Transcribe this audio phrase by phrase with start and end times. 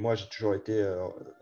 [0.00, 0.82] moi, j'ai toujours été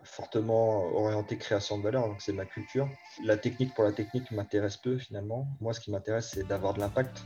[0.02, 2.88] fortement orienté création de valeur, donc c'est ma culture.
[3.24, 5.46] La technique pour la technique m'intéresse peu finalement.
[5.60, 7.22] Moi, ce qui m'intéresse, c'est d'avoir de l'impact.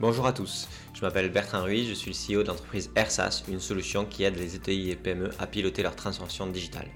[0.00, 3.60] Bonjour à tous, je m'appelle Bertrand Ruiz, je suis le CEO de l'entreprise AirSAS, une
[3.60, 6.88] solution qui aide les ETI et PME à piloter leur transformation digitale.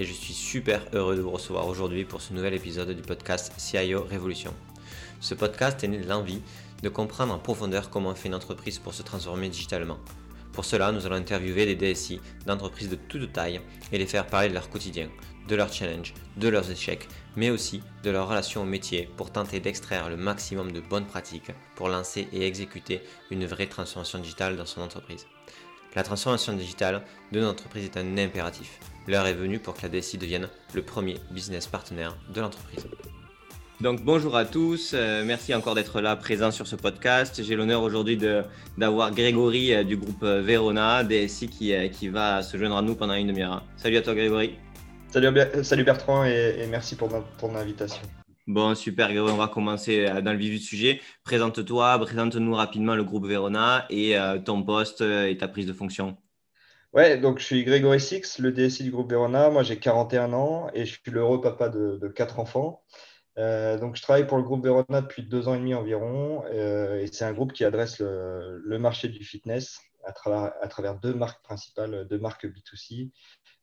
[0.00, 3.52] Et je suis super heureux de vous recevoir aujourd'hui pour ce nouvel épisode du podcast
[3.56, 4.52] CIO Révolution.
[5.20, 6.42] Ce podcast est né de l'envie
[6.82, 9.98] de comprendre en profondeur comment fait une entreprise pour se transformer digitalement.
[10.60, 14.50] Pour cela, nous allons interviewer des DSI d'entreprises de toute taille et les faire parler
[14.50, 15.08] de leur quotidien,
[15.48, 19.58] de leurs challenges, de leurs échecs mais aussi de leur relation au métier pour tenter
[19.58, 24.66] d'extraire le maximum de bonnes pratiques pour lancer et exécuter une vraie transformation digitale dans
[24.66, 25.26] son entreprise.
[25.94, 28.80] La transformation digitale de notre entreprise est un impératif.
[29.08, 32.86] L'heure est venue pour que la DSI devienne le premier business partenaire de l'entreprise.
[33.80, 37.42] Donc bonjour à tous, euh, merci encore d'être là présent sur ce podcast.
[37.42, 38.18] J'ai l'honneur aujourd'hui
[38.76, 42.94] d'avoir Grégory euh, du groupe euh, Verona, DSI qui, qui va se joindre à nous
[42.94, 43.64] pendant une demi-heure.
[43.78, 44.58] Salut à toi Grégory.
[45.08, 48.02] Salut, Bertrand et, merci pour ton invitation.
[48.46, 51.00] Bon, super, Grégory, on va commencer dans le vif du sujet.
[51.24, 56.18] Présente-toi, présente-nous rapidement le groupe Verona et ton poste et ta prise de fonction.
[56.92, 59.48] Ouais, donc je suis Grégory Six, le DSI du groupe Verona.
[59.48, 62.82] Moi, j'ai 41 ans et je suis l'heureux papa de, quatre enfants.
[63.78, 66.44] Donc, je travaille pour le groupe Verona depuis deux ans et demi environ.
[66.46, 70.12] et c'est un groupe qui adresse le, marché du fitness à
[70.68, 73.10] travers, deux marques principales, deux marques B2C,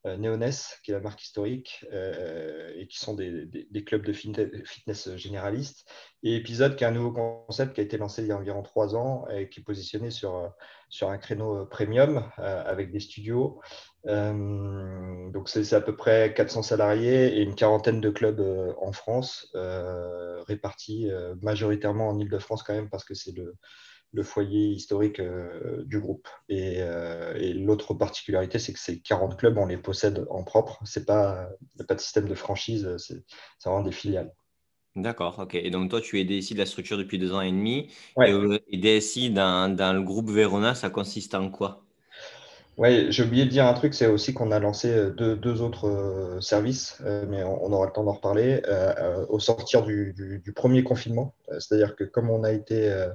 [0.05, 5.15] euh, Neoness, qui est la marque historique, euh, et qui sont des, clubs de fitness
[5.15, 5.89] généralistes,
[6.23, 8.63] et Épisode, qui est un nouveau concept qui a été lancé il y a environ
[8.63, 10.53] trois ans et qui est positionné sur,
[10.89, 13.61] sur un créneau premium euh, avec des studios.
[14.05, 18.41] donc, c'est à peu près 400 salariés et une quarantaine de clubs
[18.79, 19.51] en France,
[20.47, 21.09] répartis
[21.41, 23.33] majoritairement en Ile-de-France quand même, parce que c'est
[24.13, 26.27] le foyer historique euh, du groupe.
[26.51, 30.79] Euh, et, l'autre particularité, c'est que ces 40 clubs, on les possède en propre.
[30.95, 33.23] Il n'y a pas de système de franchise, c'est
[33.65, 34.33] vraiment des filiales.
[34.97, 35.55] D'accord, ok.
[35.55, 37.87] Et donc toi, tu es DSI de la structure depuis deux ans et demi.
[38.25, 41.83] Et, euh, DSI dans, le groupe Verona, ça consiste en quoi?
[42.77, 47.01] Oui, j'ai oublié de dire un truc, c'est aussi qu'on a lancé deux, autres services,
[47.27, 48.61] mais on, aura le temps d'en reparler,
[49.29, 50.13] au sortir du,
[50.43, 51.33] du premier confinement.
[51.57, 53.07] C'est-à-dire que comme on a été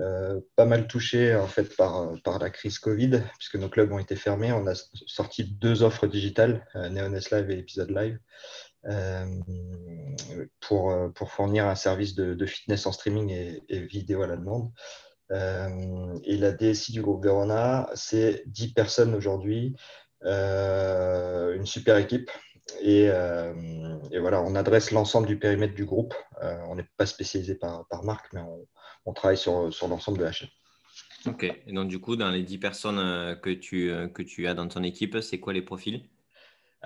[0.00, 3.98] euh, pas mal touché en fait par, par la crise Covid, puisque nos clubs ont
[3.98, 4.52] été fermés.
[4.52, 4.74] On a
[5.06, 8.20] sorti deux offres digitales, euh, Neoness Live et Episode Live, euh,
[10.60, 13.30] pour, pour fournir un service de, fitness en streaming
[13.68, 14.70] et, vidéo à la demande.
[15.30, 19.74] et la DSI du groupe Verona, c'est 10 personnes aujourd'hui,
[20.22, 22.30] une super équipe.
[22.80, 26.14] Et, et, voilà, on adresse l'ensemble du périmètre du groupe.
[26.40, 28.42] on n'est pas spécialisé par, par marque, mais
[29.04, 30.50] on, travaille sur, sur l'ensemble de la chaîne.
[31.26, 31.44] Ok.
[31.66, 34.54] Et donc, du coup, dans les 10 personnes euh, que tu, euh, que tu as
[34.54, 36.04] dans ton équipe, c'est quoi les profils?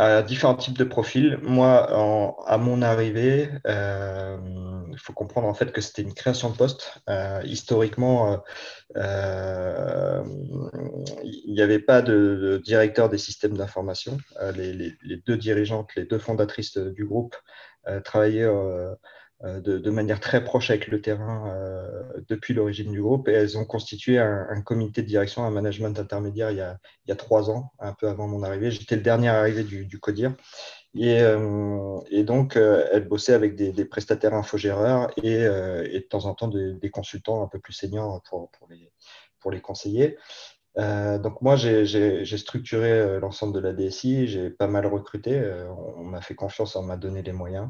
[0.01, 1.39] Euh, Différents types de profils.
[1.43, 6.99] Moi, à mon arrivée, il faut comprendre en fait que c'était une création de poste.
[7.45, 8.43] historiquement,
[8.97, 9.03] il
[11.47, 14.19] n'y avait pas de, directeur des systèmes d'information.
[14.57, 14.95] Les,
[15.27, 17.37] deux dirigeantes, les deux fondatrices du groupe
[18.05, 18.49] travaillaient
[19.45, 23.59] euh, de, manière très proche avec le terrain euh, depuis l'origine du groupe et elles
[23.59, 27.17] ont constitué un, comité de direction, un management intermédiaire il y, a, il y, a,
[27.17, 28.71] trois ans, un peu avant mon arrivée.
[28.71, 30.35] J'étais le dernier arrivé du, CODIR.
[30.95, 36.35] Et, euh, et, donc, elles bossaient avec des, prestataires infogéreurs et, et, de temps en
[36.35, 38.93] temps des, consultants un peu plus seniors pour, pour, les,
[39.41, 40.19] pour les conseiller.
[40.77, 45.43] donc moi, j'ai structuré l'ensemble de la DSI, j'ai pas mal recruté,
[45.99, 47.69] on m'a fait confiance, on m'a donné les moyens.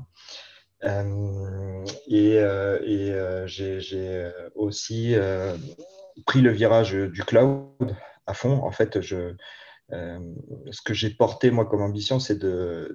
[0.84, 5.14] Euh, et, euh, euh, j'ai aussi
[6.26, 8.62] pris le virage du cloud à fond.
[8.62, 9.36] En fait, ce
[10.84, 12.38] que j'ai porté moi comme ambition, c'est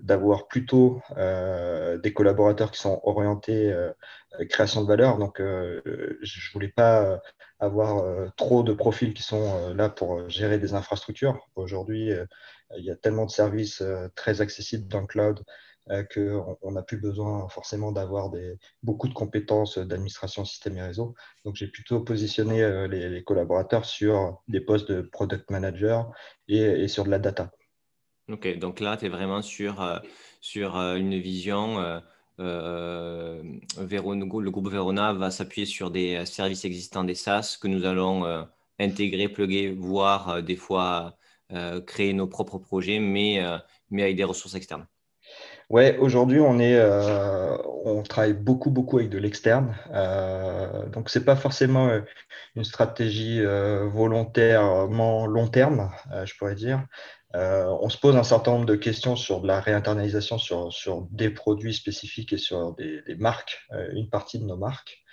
[0.04, 3.74] d'avoir plutôt des collaborateurs qui sont orientés
[4.50, 5.18] création de valeur.
[5.18, 7.20] Donc, je voulais pas
[7.60, 8.04] avoir
[8.36, 11.40] trop de profils qui sont là pour gérer des infrastructures.
[11.56, 12.12] Aujourd'hui,
[12.78, 13.84] il y a tellement de services
[14.16, 15.44] très accessibles dans le cloud euh,
[16.14, 18.32] qu'on n'a plus besoin forcément d'avoir
[18.84, 21.16] beaucoup de compétences d'administration système et réseau.
[21.46, 26.12] Donc, j'ai plutôt positionné euh, les, collaborateurs sur des postes de product manager
[26.48, 27.52] et, sur de la data.
[28.30, 30.00] Ok, donc là, tu es vraiment sur, euh,
[30.42, 32.02] sur une vision.
[32.40, 33.42] Euh,
[33.80, 38.48] le groupe Verona va s'appuyer sur des services existants des SaaS que nous allons
[38.78, 41.18] intégrer, plugger, voire des fois
[41.88, 43.42] créer nos propres projets, mais,
[43.90, 44.86] mais avec des ressources externes.
[45.70, 49.76] Ouais, aujourd'hui, on est, euh, on travaille beaucoup, beaucoup avec de l'externe.
[49.92, 52.02] Euh, donc, c'est pas forcément euh,
[52.56, 55.92] une stratégie euh, volontairement long terme,
[56.26, 56.86] je pourrais dire.
[57.34, 61.30] on se pose un certain nombre de questions sur de la réinternalisation sur, sur des
[61.30, 63.60] produits spécifiques et sur des, marques,
[63.94, 65.04] une partie de nos marques.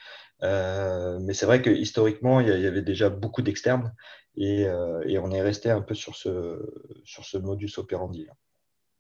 [0.42, 3.92] mais c'est vrai que historiquement, il y avait déjà beaucoup d'externes
[4.36, 6.60] et, on est resté un peu sur ce,
[7.04, 8.26] sur ce modus operandi.
[8.26, 8.34] Là.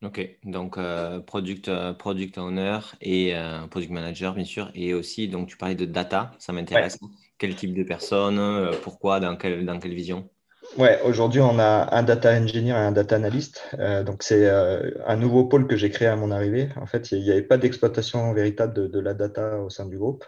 [0.04, 4.70] Ok, donc euh, product, euh, product owner et euh, product manager, bien sûr.
[4.74, 6.98] Et aussi, donc tu parlais de data, ça m'intéresse.
[7.38, 10.28] Quel type de personne, pourquoi, dans quelle, dans quelle vision?
[10.76, 13.62] Ouais, aujourd'hui, on a un data engineer et un data analyst.
[14.06, 16.68] donc, c'est un nouveau pôle que j'ai créé à mon arrivée.
[16.76, 19.98] En fait, il n'y avait pas d'exploitation véritable de, de, la data au sein du
[19.98, 20.24] groupe.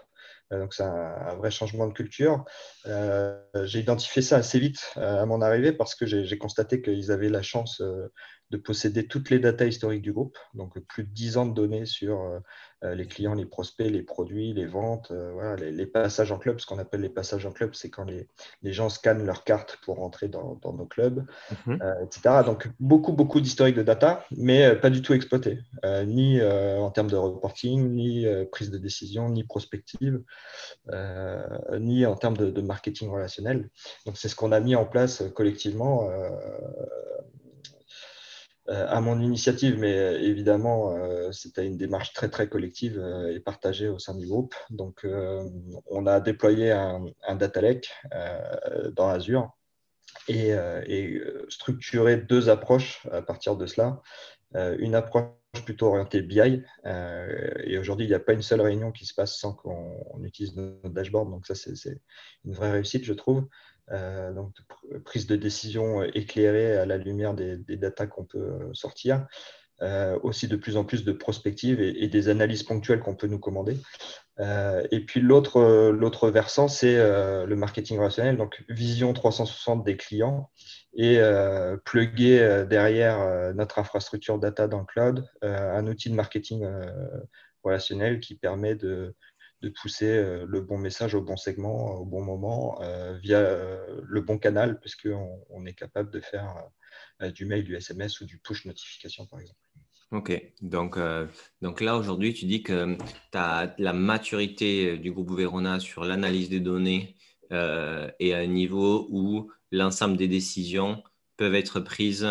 [0.51, 2.43] donc, c'est un, vrai changement de culture.
[3.63, 7.41] j'ai identifié ça assez vite à mon arrivée parce que j'ai constaté qu'ils avaient la
[7.41, 7.81] chance
[8.51, 11.85] de posséder toutes les datas historiques du groupe, donc plus de 10 ans de données
[11.85, 12.39] sur euh,
[12.83, 16.59] euh, les clients, les prospects, les produits, les ventes, euh, voilà, les, passages en club.
[16.59, 18.27] Ce qu'on appelle les passages en club, c'est quand les,
[18.73, 21.25] gens scannent leur carte pour rentrer dans, nos clubs,
[21.65, 21.79] mhm.
[22.03, 22.43] etc.
[22.45, 25.59] Donc beaucoup, beaucoup d'historiques de data, mais pas du tout exploité,
[26.05, 30.21] ni en termes de reporting, ni prise de décision, ni prospective,
[31.79, 33.69] ni en termes de, de marketing relationnel.
[34.05, 36.29] Donc c'est ce qu'on a mis en place collectivement euh,
[38.69, 43.87] à mon initiative, mais euh, évidemment, euh, c'était une démarche très très collective et partagée
[43.87, 44.55] au sein du groupe.
[44.69, 45.05] Donc,
[45.85, 47.05] on a déployé un,
[47.35, 47.89] data lake
[48.93, 49.51] dans Azure
[50.27, 54.01] et, et, structuré deux approches à partir de cela.
[54.55, 55.31] une approche
[55.65, 59.37] plutôt orientée BI, et aujourd'hui, il n'y a pas une seule réunion qui se passe
[59.37, 61.29] sans qu'on utilise notre dashboard.
[61.29, 62.01] Donc, ça, c'est
[62.45, 63.47] une vraie réussite, je trouve.
[63.91, 64.53] Euh, donc
[65.05, 69.25] prise de décision éclairée à la lumière des, des datas qu'on peut euh, sortir,
[69.81, 73.39] euh, aussi de plus en plus de prospectives et, des analyses ponctuelles qu'on peut nous
[73.39, 73.77] commander.
[74.39, 80.49] et puis l'autre versant, c'est le marketing relationnel, donc vision 360 des clients
[80.95, 81.19] et
[81.85, 86.67] plugger derrière notre infrastructure data dans le cloud un outil de marketing
[87.63, 89.15] relationnel qui permet de,
[89.61, 94.01] de pousser euh, le bon message au bon segment, au bon moment, euh, via euh,
[94.03, 96.53] le bon canal, puisqu'on on est capable de faire
[97.33, 99.59] du mail, du SMS ou du push notification, par exemple.
[100.11, 100.97] Ok, donc,
[101.61, 106.59] donc là aujourd'hui, tu dis que tu la maturité du groupe Verona sur l'analyse des
[106.59, 107.15] données
[107.51, 111.03] et à un niveau où l'ensemble des décisions
[111.37, 112.25] peuvent être prises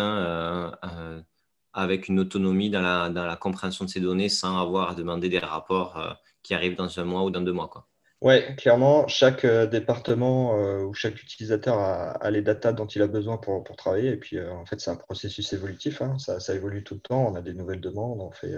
[1.73, 6.17] avec une autonomie dans la, compréhension de ces données sans avoir à demander des rapports
[6.47, 7.67] qui arrive dans un mois ou dans deux mois.
[7.67, 7.85] Quoi.
[8.19, 13.07] Oui, clairement, chaque euh, département euh, ou chaque utilisateur a, les datas dont il a
[13.07, 14.09] besoin pour, pour travailler.
[14.09, 16.01] Et puis, euh, en fait, c'est un processus évolutif.
[16.01, 16.17] Hein.
[16.17, 17.27] Ça, ça, évolue tout le temps.
[17.31, 18.19] On a des nouvelles demandes.
[18.19, 18.55] On fait,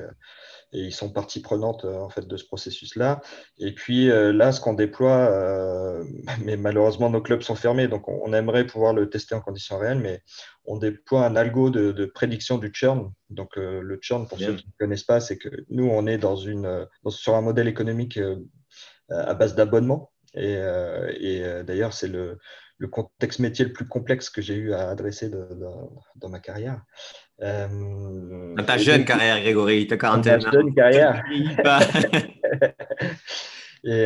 [0.71, 3.19] et ils sont partie prenante en fait, de ce processus-là.
[3.57, 5.29] Et puis, là, ce qu'on déploie,
[6.45, 7.89] mais malheureusement, nos clubs sont fermés.
[7.89, 9.99] Donc, on, aimerait pouvoir le tester en conditions réelles.
[9.99, 10.21] Mais
[10.63, 13.11] on déploie un algo de, prédiction du churn.
[13.29, 16.37] Donc, le churn, pour ceux qui ne connaissent pas, c'est que nous, on est dans
[16.37, 18.17] une, sur un modèle économique
[19.11, 20.11] à base d'abonnement.
[20.35, 22.37] Et, euh, euh, d'ailleurs, c'est le,
[22.91, 26.81] contexte métier le plus complexe que j'ai eu à adresser dans ma carrière.
[27.41, 30.39] Euh, dans ta jeune carrière, Grégory, ta quarantaine.
[30.39, 31.23] Dans jeune carrière.
[33.83, 34.05] et,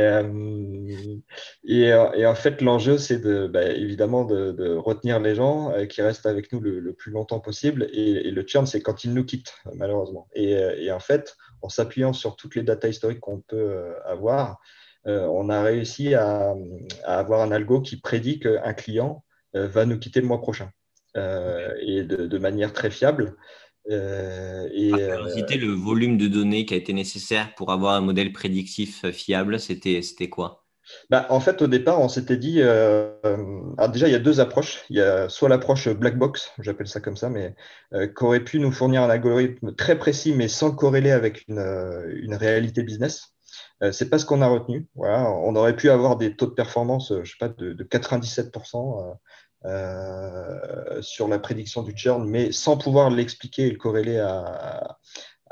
[1.66, 1.94] et,
[2.26, 6.60] en fait, l'enjeu, c'est de, bah, évidemment de, retenir les gens qui restent avec nous
[6.60, 7.90] le, plus longtemps possible.
[7.94, 10.28] Et, le churn, c'est quand ils nous quittent, malheureusement.
[10.34, 14.54] Et, en fait, en s'appuyant sur toutes les datas historiques qu'on peut avoir, euh,
[15.05, 16.55] on a réussi à,
[17.05, 19.24] avoir un algo qui prédit qu'un client
[19.55, 20.72] euh, va nous quitter le mois prochain
[21.15, 23.36] euh, et de, manière très fiable.
[23.88, 29.60] et, le volume de données qui a été nécessaire pour avoir un modèle prédictif fiable,
[29.60, 30.65] c'était quoi?
[31.10, 34.83] Bah, en fait, au départ, on s'était dit, déjà, il y a deux approches.
[34.89, 37.55] Il y a soit l'approche black box, j'appelle ça comme ça, mais
[37.91, 42.83] qui aurait pu nous fournir un algorithme très précis, mais sans corréler avec une réalité
[42.83, 43.33] business.
[43.81, 44.88] Euh, c'est pas ce qu'on a retenu.
[44.95, 47.24] On aurait pu avoir des taux de performance, euh,
[47.57, 49.17] de, 97%
[49.65, 55.00] euh, sur la prédiction du churn, mais sans pouvoir l'expliquer et le corréler à,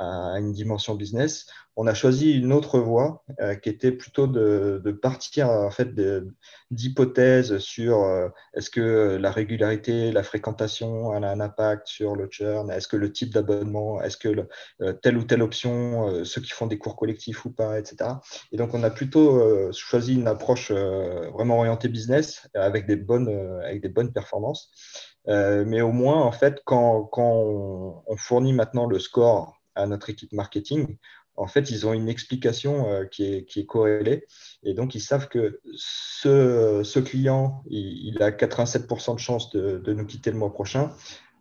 [0.01, 1.45] à, une dimension business
[1.77, 5.95] on a choisi une autre voie euh, qui était plutôt de, partir en fait
[6.69, 12.69] d'hypothèses sur euh, est-ce que la régularité, la fréquentation a un impact sur le churn,
[12.69, 14.47] est-ce que le type d'abonnement, est-ce que
[14.81, 18.11] euh, telle ou telle option, ceux qui font des cours collectifs ou pas, etc.
[18.51, 23.29] Et donc on a plutôt choisi une approche vraiment orientée business avec des bonnes,
[23.63, 24.71] avec des bonnes performances.
[25.27, 30.33] mais au moins, en fait, quand, on, on fournit maintenant le score à notre équipe
[30.33, 30.97] marketing,
[31.35, 34.25] en fait, ils ont une explication euh, qui, est, corrélée.
[34.63, 40.31] Et donc, ils savent que ce, client, il, a 87% de chances de, nous quitter
[40.31, 40.91] le mois prochain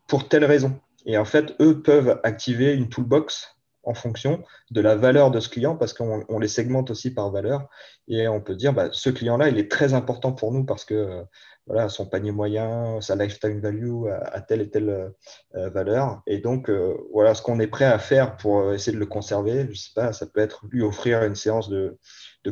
[0.07, 0.81] pour telle raison.
[1.07, 5.49] Et en fait, eux peuvent activer une toolbox en fonction de la valeur de ce
[5.49, 7.69] client, parce qu'on les segmente aussi par valeur.
[8.09, 11.25] Et on peut dire, bah, ce client-là, il est très important pour nous parce que
[11.71, 15.13] voilà, son panier moyen, sa lifetime value à, telle et telle
[15.55, 16.21] euh, valeur.
[16.27, 19.69] Et donc, euh, voilà ce qu'on est prêt à faire pour essayer de le conserver.
[19.71, 21.97] Je sais pas, ça peut être lui offrir une séance de,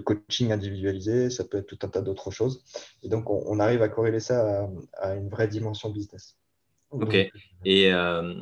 [0.04, 2.64] coaching individualisé, ça peut être tout un tas d'autres choses.
[3.02, 6.38] Et donc, on, arrive à corréler ça à, une vraie dimension business.
[6.90, 7.16] Ok.
[7.66, 8.34] Euh,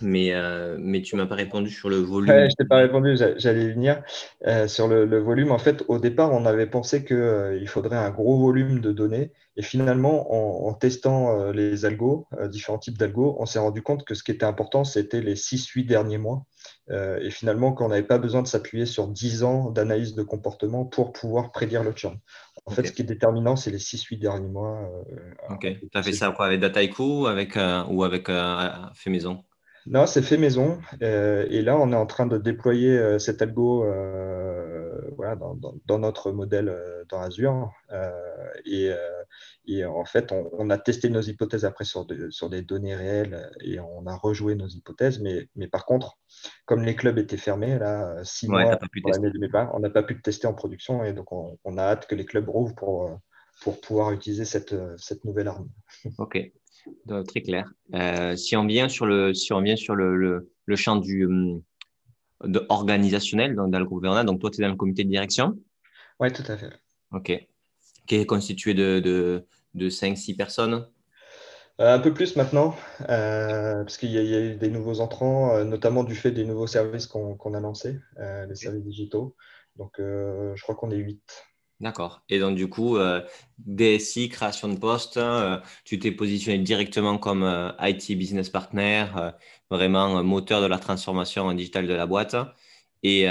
[0.00, 2.30] mais, euh, mais tu m'as pas répondu sur le volume.
[2.30, 4.02] Ouais, je t'ai pas répondu, j'allais venir
[4.46, 5.52] euh, sur le, volume.
[5.52, 9.32] En fait, au départ, on avait pensé qu'il euh, faudrait un gros volume de données.
[9.56, 14.22] Et finalement, en, testant les algos, différents types d'algos, on s'est rendu compte que ce
[14.22, 16.46] qui était important, c'était les 6-8 derniers mois.
[16.90, 21.12] et finalement, qu'on n'avait pas besoin de s'appuyer sur 10 ans d'analyse de comportement pour
[21.12, 22.16] pouvoir prédire le churn.
[22.64, 24.90] En fait, ce qui est déterminant, c'est les 6-8 derniers mois.
[25.50, 25.60] ok.
[25.60, 27.58] Tu as fait ça quoi, avec Dataiku avec,
[27.90, 28.28] ou avec
[28.94, 29.44] Fait Maison
[29.86, 30.80] non, c'est fait maison.
[31.02, 35.98] Euh, et là, on est en train de déployer euh, cet algo euh, voilà, dans,
[35.98, 36.72] notre modèle
[37.08, 37.72] dans Azure.
[38.64, 38.90] Et,
[39.66, 43.80] et, en fait, on, a testé nos hypothèses après sur, sur, des données réelles et
[43.80, 45.20] on a rejoué nos hypothèses.
[45.20, 46.18] Mais, mais par contre,
[46.64, 50.14] comme les clubs étaient fermés, là, six mois pour l'année 2020, on n'a pas pu
[50.14, 51.04] le tester en production.
[51.04, 53.18] Et donc, on, on, a hâte que les clubs rouvrent pour,
[53.62, 55.68] pour pouvoir utiliser cette, cette nouvelle arme.
[56.18, 56.52] OK
[57.26, 57.72] très clair.
[57.94, 60.16] Euh, si on vient sur le, si on vient sur le,
[60.66, 61.62] le, champ du hum,
[62.44, 65.58] de organisationnel dans, le gouvernement, donc toi, tu es dans le comité de direction?
[66.20, 66.70] Oui, tout à fait.
[67.12, 67.32] OK.
[68.06, 70.86] Qui est constitué de, de, de 5-6 personnes?
[71.80, 72.76] Euh, un peu plus maintenant,
[73.08, 77.06] euh, parce qu'il y, a eu des nouveaux entrants, notamment du fait des nouveaux services
[77.06, 79.36] qu'on a lancés, les services digitaux.
[79.76, 81.22] Donc, je crois qu'on est 8.
[81.82, 82.22] D'accord.
[82.28, 83.20] Et donc, du coup, euh,
[83.58, 89.06] DSI, création de poste, euh, tu t'es positionné directement comme euh, IT business partner,
[89.68, 92.36] vraiment moteur de la transformation digitale de la boîte.
[93.02, 93.22] Et,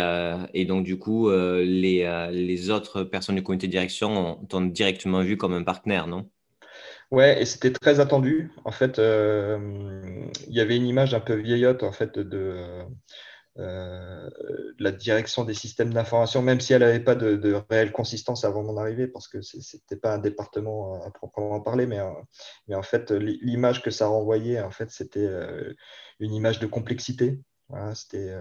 [0.54, 5.38] et donc, du coup, les, les, autres personnes du comité de direction t'ont directement vu
[5.38, 6.30] comme un partenaire, non?
[7.10, 8.52] Ouais, et c'était très attendu.
[8.66, 12.84] En fait, il y avait une image un peu vieillotte en fait, de
[13.60, 14.30] euh,
[14.80, 18.78] la direction des systèmes d'information, même si elle n'avait pas de, réelle consistance avant mon
[18.78, 23.12] arrivée, parce que ce n'était pas un département à proprement parler, mais, euh, en fait,
[23.12, 25.74] l'image que ça renvoyait, en fait, c'était euh,
[26.20, 27.42] une image de complexité.
[27.94, 28.34] c'était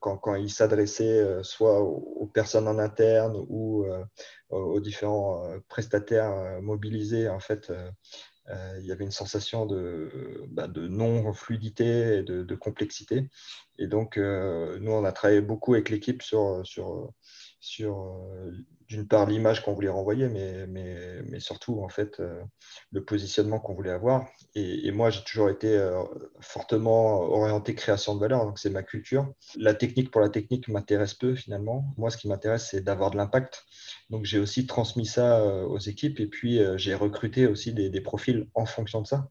[0.00, 3.86] quand, quand, il s'adressait soit aux, personnes en interne ou
[4.50, 7.72] aux différents prestataires mobilisés, en fait,
[8.50, 13.28] il y avait une sensation de, bah, de non-fluidité et de, complexité.
[13.78, 17.12] Et donc, euh, nous, on a travaillé beaucoup avec l'équipe sur, sur,
[17.64, 18.52] sur euh,
[18.88, 22.22] d'une part l'image qu'on voulait renvoyer, mais, surtout en fait
[22.92, 24.28] le positionnement qu'on voulait avoir.
[24.54, 25.90] Et, moi, j'ai toujours été
[26.40, 29.32] fortement orienté création de valeur, donc c'est ma culture.
[29.56, 31.94] La technique pour la technique m'intéresse peu finalement.
[31.96, 33.64] Moi, ce qui m'intéresse, c'est d'avoir de l'impact.
[34.10, 38.66] Donc, j'ai aussi transmis ça aux équipes et puis j'ai recruté aussi des, profils en
[38.66, 39.30] fonction de ça.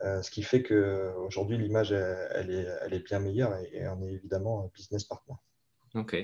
[0.00, 4.12] ce qui fait qu'aujourd'hui, l'image, elle, est, elle, est, bien meilleure et, et on est
[4.12, 5.34] évidemment business partner.
[5.94, 6.16] Ok.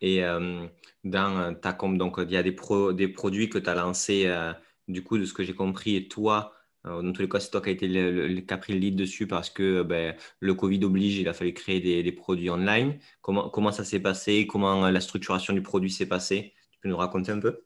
[0.00, 0.66] Et euh,
[1.04, 2.56] dans ta com, donc il y a des,
[2.94, 4.52] des produits que tu as lancés, euh,
[4.88, 6.52] du coup, de ce que j'ai compris, et toi,
[6.86, 8.80] euh, dans tous les cas, c'est toi qui as, été le, qui a pris le
[8.80, 12.50] lead dessus parce que ben, le Covid oblige, il a fallu créer des, des produits
[12.50, 12.98] online.
[13.20, 14.48] Comment, comment ça s'est passé?
[14.48, 16.52] Comment la structuration du produit s'est passée?
[16.72, 17.64] Tu peux nous raconter un peu?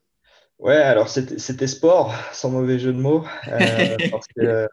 [0.59, 3.25] Ouais, alors c'était sport, sans mauvais jeu de mots,
[4.11, 4.69] parce que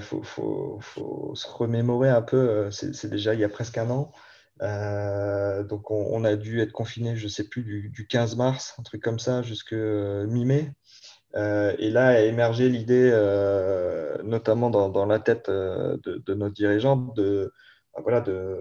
[0.00, 4.12] faut, faut, faut, se remémorer un peu, c'est déjà il y a presque un an.
[4.62, 8.82] Euh, donc on, a dû être confiné, je ne sais plus, du, 15 mars, un
[8.82, 10.72] truc comme ça, jusqu'à euh, mi-mai.
[11.36, 13.10] Euh, et là a émergé l'idée,
[14.24, 17.52] notamment dans, la tête de, nos dirigeants, de,
[17.96, 18.58] voilà, de,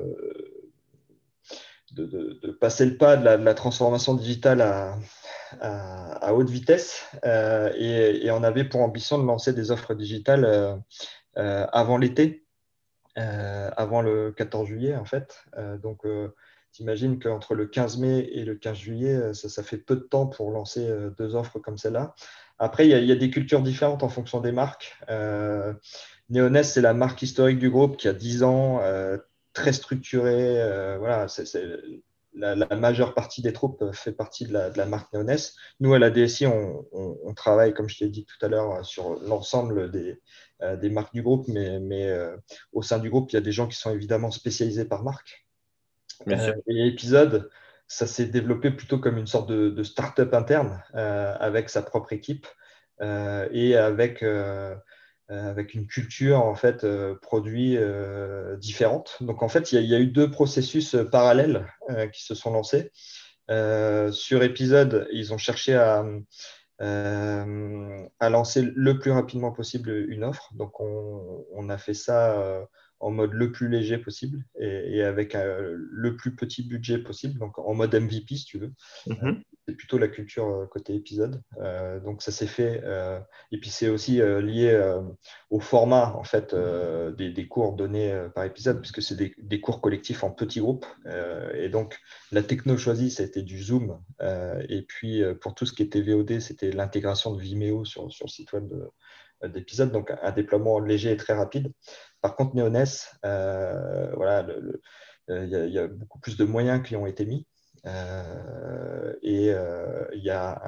[2.61, 7.05] passer le pas de la, transformation digitale à, haute vitesse.
[7.25, 10.81] Et, on avait pour ambition de lancer des offres digitales
[11.35, 12.45] avant l'été.
[13.19, 15.43] Euh, avant le 14 juillet, en fait.
[15.57, 16.33] Euh, donc, euh,
[16.71, 20.51] t'imagines qu'entre le 15 mai et le 15 juillet, ça, fait peu de temps pour
[20.51, 22.15] lancer deux offres comme celle-là.
[22.59, 24.97] Après, il y, a des cultures différentes en fonction des marques.
[25.09, 25.73] Euh,
[26.29, 28.81] Neonest, c'est la marque historique du groupe qui a 10 ans,
[29.53, 30.97] très structurée.
[30.99, 31.45] voilà, c'est
[32.33, 35.55] la, majeure partie des troupes fait partie de la, marque Neonest.
[35.79, 39.91] Nous, à la DSI, on, travaille, comme je t'ai dit tout à l'heure, sur l'ensemble
[39.91, 40.19] des,
[40.61, 42.35] euh, des marques du groupe, mais, mais euh,
[42.73, 45.45] au sein du groupe, il y a des gens qui sont évidemment spécialisés par marque.
[46.27, 47.49] Euh, et épisode,
[47.87, 52.45] ça s'est développé plutôt comme une sorte de, de start-up interne avec sa propre équipe
[52.99, 54.23] et avec
[55.29, 56.85] avec une culture en fait
[57.21, 57.77] produit
[58.57, 59.17] différente.
[59.21, 61.67] Donc en fait, il y, a eu deux processus parallèles
[62.11, 62.91] qui se sont lancés.
[64.11, 66.03] sur épisode, ils ont cherché à,
[66.79, 70.51] à lancer le plus rapidement possible une offre.
[70.55, 72.65] Donc on, a fait ça
[72.99, 77.57] en mode le plus léger possible et, avec euh, le plus petit budget possible, donc
[77.57, 78.73] en mode MVP si tu veux.
[79.07, 79.17] Mhm.
[79.17, 79.33] Euh,
[79.73, 81.41] plutôt la culture euh, côté épisode.
[82.03, 82.81] donc ça s'est fait.
[83.51, 84.99] et puis c'est aussi lié
[85.49, 86.55] au format en fait
[87.17, 90.85] des, cours donnés par épisode, puisque c'est des, cours collectifs en petits groupes.
[91.53, 91.99] et donc
[92.31, 94.01] la techno choisie, c'était du Zoom.
[94.21, 98.31] et puis pour tout ce qui était VOD, c'était l'intégration de Vimeo sur, sur le
[98.31, 98.71] site web
[99.43, 101.71] d'épisode, donc un déploiement léger et très rapide.
[102.21, 104.45] Par contre, Neoness, euh, voilà,
[105.29, 107.45] euh, il y, a beaucoup plus de moyens qui ont été mis.
[107.85, 109.53] Euh, et
[110.13, 110.61] il y a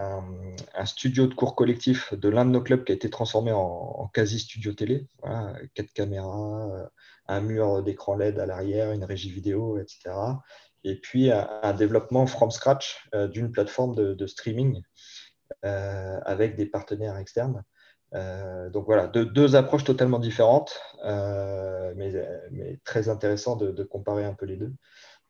[0.76, 4.10] un, studio de cours collectif de l'un de nos clubs qui a été transformé en,
[4.14, 5.08] quasi-studio télé.
[5.74, 6.90] quatre caméras,
[7.28, 10.16] un mur d'écran LED à l'arrière, une régie vidéo, etc.
[10.84, 14.82] Et puis un, développement from scratch d'une plateforme de streaming
[15.64, 17.64] avec des partenaires externes.
[18.14, 24.46] Euh, donc voilà, deux, approches totalement différentes, euh, mais, très intéressant de, comparer un peu
[24.46, 24.74] les deux.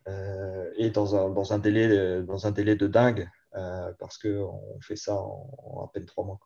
[0.07, 1.15] Euh, et dans
[1.53, 3.29] un, délai, dans un délai de dingue,
[3.99, 6.39] parce qu'on fait ça en, à peine trois mois.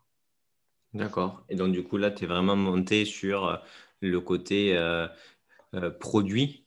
[0.93, 1.43] D'accord.
[1.49, 3.61] Et donc du coup, là, tu es vraiment monté sur
[4.01, 4.77] le côté
[5.99, 6.65] produit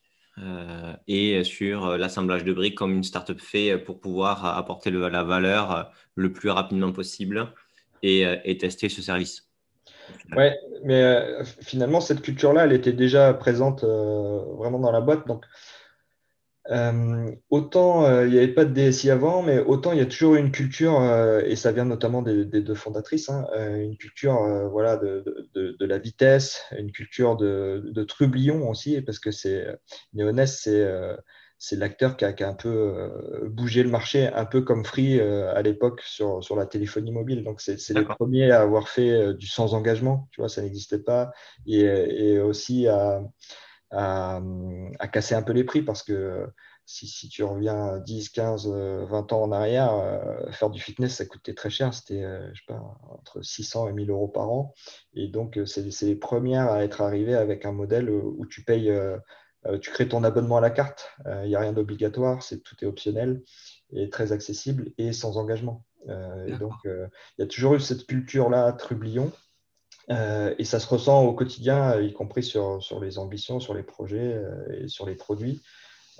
[1.06, 6.32] et sur l'assemblage de briques comme une startup fait pour pouvoir apporter la valeur le
[6.32, 7.52] plus rapidement possible
[8.02, 9.48] et tester ce service.
[10.36, 15.26] Ouais, mais euh, finalement, cette culture-là, elle était déjà présente euh, vraiment dans la boîte.
[15.26, 15.44] Donc,
[16.70, 20.36] euh, autant il n'y avait pas de DSI avant, mais autant il y a toujours
[20.36, 21.02] une culture,
[21.44, 26.62] et ça vient notamment des, deux fondatrices, hein, une culture voilà, de, de, la vitesse,
[26.78, 29.66] une culture de, trublion aussi, parce que c'est
[30.12, 30.86] Néonès, c'est
[31.58, 35.52] c'est l'acteur qui a, un peu euh, bougé le marché, un peu comme Free euh,
[35.54, 37.42] à l'époque sur, sur la téléphonie mobile.
[37.42, 41.00] Donc, c'est les premiers à avoir fait euh, du sans engagement, tu vois, ça n'existait
[41.00, 41.32] pas,
[41.66, 43.22] et, et aussi à,
[43.90, 44.40] à,
[44.98, 46.46] à, casser un peu les prix parce que
[46.84, 49.92] si, si, tu reviens 10, 15, 20 ans en arrière,
[50.52, 51.92] faire du fitness, ça coûtait très cher.
[51.92, 52.22] C'était,
[52.54, 54.72] je sais pas, entre 600 et 1000 euros par an.
[55.12, 58.90] Et donc, c'est les premières à être arrivées avec un modèle où tu payes
[59.66, 61.10] euh, tu crées ton abonnement à la carte.
[61.24, 63.42] Il euh, n'y a rien d'obligatoire, c'est tout est optionnel
[63.92, 65.84] et très accessible et sans engagement.
[66.08, 69.32] Euh, et donc, il y a toujours eu cette culture-là, Trublion.
[70.10, 74.40] Et ça se ressent au quotidien, y compris sur, sur les ambitions, sur les projets
[74.80, 75.62] et sur les produits.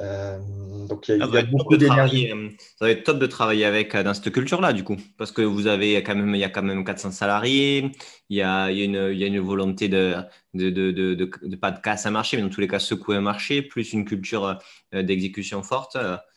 [0.01, 0.39] Euh,
[0.87, 2.31] donc il y a, ah, beaucoup d'énergie.
[2.31, 5.33] Euh, ça va être top de travailler avec euh, dans cette culture-là, du coup, parce
[5.33, 7.91] que vous avez quand même, il y a quand même 400 salariés,
[8.29, 10.15] il y a, il y a, une, il y a une, volonté de,
[10.55, 13.21] de, de, de, pas de casse à marché, mais dans tous les cas secouer un
[13.21, 14.59] marché, plus une culture
[14.93, 15.97] d'exécution forte,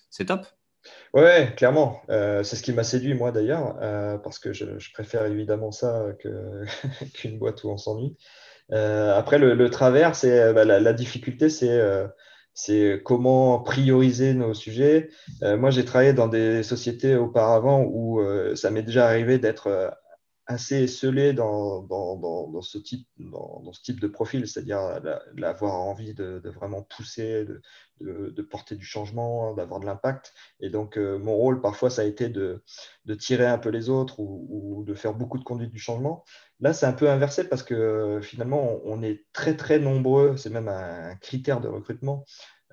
[0.09, 0.45] c'est top.
[1.13, 2.01] Ouais, clairement.
[2.07, 3.77] c'est ce qui m'a séduit, moi d'ailleurs,
[4.23, 6.05] parce que je, préfère évidemment ça
[7.13, 8.17] qu'une boîte où on s'ennuie.
[8.71, 15.09] après, le, travers, c'est bah, la, difficulté, c'est comment prioriser nos sujets.
[15.43, 19.67] Euh, moi, j'ai travaillé dans des sociétés auparavant où euh, ça m'est déjà arrivé d'être
[19.67, 19.89] euh,
[20.51, 21.87] assez scellé dans,
[22.61, 25.01] ce type, de profil, c'est-à-dire
[25.35, 27.45] l'avoir envie de, vraiment pousser,
[27.99, 30.33] de, porter du changement, d'avoir de l'impact.
[30.59, 32.63] Et donc, mon rôle, parfois, ça a été de,
[33.19, 36.23] tirer un peu les autres ou, de faire beaucoup de conduite du changement.
[36.59, 40.67] Là, c'est un peu inversé parce que finalement, on est très, très nombreux, c'est même
[40.67, 42.25] un critère de recrutement.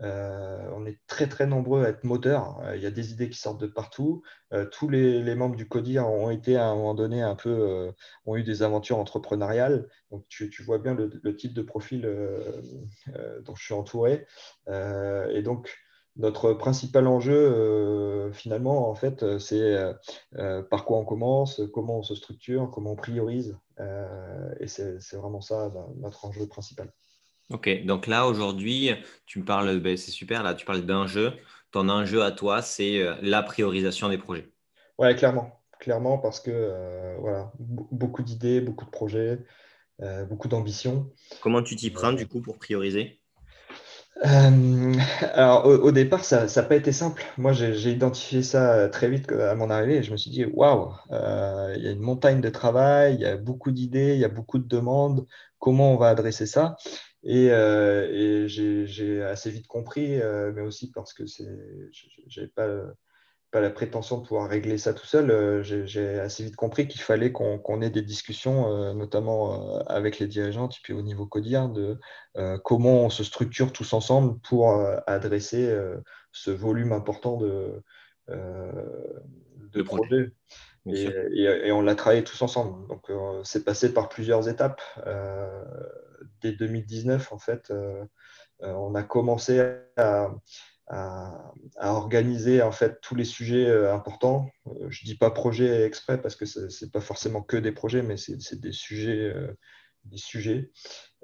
[0.02, 2.60] Euh, on est très, très nombreux à être moteurs.
[2.62, 4.22] Euh, il y a des idées qui sortent de partout.
[4.52, 7.92] Euh, tous les, membres du CODIR ont été à un moment donné un peu,
[8.26, 9.88] ont eu des aventures entrepreneuriales.
[10.10, 12.02] Donc, tu, vois bien le, type de profil
[13.42, 14.26] dont je suis entouré.
[14.68, 15.76] et donc,
[16.16, 19.76] notre principal enjeu, finalement, en fait, c'est
[20.70, 23.56] par quoi on commence, comment on se structure, comment on priorise.
[24.60, 26.92] et c'est vraiment ça notre enjeu principal.
[27.50, 28.90] Ok, donc là, aujourd'hui,
[29.26, 31.32] tu me parles, ben, c'est super, là, tu parles d'un jeu.
[31.70, 34.50] Ton enjeu à toi, c'est la priorisation des projets.
[34.98, 35.62] Oui, clairement.
[35.80, 39.38] Clairement, parce que voilà, beaucoup d'idées, beaucoup de projets,
[40.28, 41.10] beaucoup d'ambitions.
[41.40, 43.20] Comment tu t'y prends, du coup, pour prioriser?
[44.24, 44.94] Euh,
[45.34, 47.24] alors, au, départ, ça n'a pas été simple.
[47.36, 50.44] Moi, j'ai identifié ça euh, très vite à mon arrivée et je me suis dit,
[50.44, 54.20] waouh, euh, il y a une montagne de travail, il y a beaucoup d'idées, il
[54.20, 55.26] y a beaucoup de demandes.
[55.58, 56.76] Comment on va adresser ça?
[57.24, 57.48] Et,
[58.48, 60.20] j'ai assez vite compris,
[60.54, 61.24] mais aussi parce que
[62.26, 62.68] j'avais pas
[63.50, 65.62] pas la prétention de pouvoir régler ça tout seul.
[65.62, 70.92] J'ai assez vite compris qu'il fallait qu'on ait des discussions, notamment avec les dirigeants, puis
[70.92, 71.98] au niveau codien, de
[72.64, 74.72] comment on se structure tous ensemble pour
[75.06, 75.74] adresser
[76.32, 77.82] ce volume important de,
[78.28, 80.32] de projets.
[80.88, 82.86] Et, on l'a travaillé tous ensemble.
[82.88, 83.10] Donc,
[83.44, 84.80] c'est passé par plusieurs étapes.
[86.40, 87.72] dès 2019, en fait,
[88.60, 89.60] on a commencé
[89.96, 90.30] à,
[90.88, 94.50] à, organiser en fait tous les sujets euh, importants.
[94.66, 98.16] Euh, je dis pas projet exprès parce que c'est pas forcément que des projets, mais
[98.16, 99.52] c'est des sujets, euh,
[100.04, 100.70] des sujets.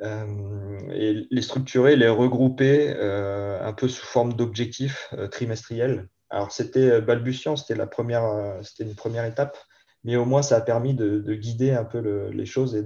[0.00, 6.08] et les structurer, les regrouper un peu sous forme d'objectifs trimestriels.
[6.30, 9.56] Alors c'était balbutiant, c'était la première, c'était une première étape,
[10.04, 12.84] mais au moins ça a permis de, guider un peu les choses et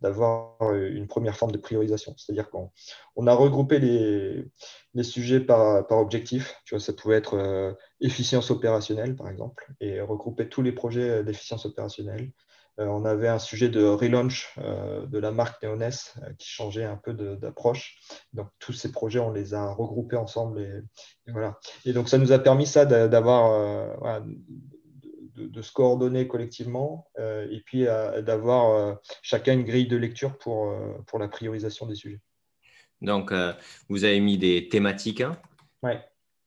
[0.00, 2.14] d'avoir euh, une première forme de priorisation.
[2.16, 2.70] C'est-à-dire qu'on
[3.14, 6.60] on a regroupé les, sujets par, objectif.
[6.64, 11.22] Tu vois, ça pouvait être euh, efficience opérationnelle, par exemple, et regrouper tous les projets
[11.22, 12.32] d'efficience opérationnelle.
[12.78, 17.12] Euh, on avait un sujet de relaunch de la marque Neoness qui changeait un peu
[17.14, 17.98] d'approche.
[18.32, 20.60] Donc, tous ces projets, on les a regroupés ensemble.
[20.60, 21.58] Et, voilà.
[21.84, 24.22] et donc, ça nous a permis ça d'avoir
[25.36, 30.38] de, se coordonner collectivement euh, et puis euh, d'avoir euh, chacun une grille de lecture
[30.38, 30.74] pour,
[31.06, 32.20] pour la priorisation des sujets.
[33.02, 33.32] Donc,
[33.90, 35.20] vous avez mis des thématiques.
[35.20, 35.38] Hein.
[35.82, 36.00] Ouais.